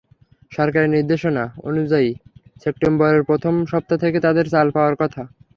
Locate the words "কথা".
5.01-5.21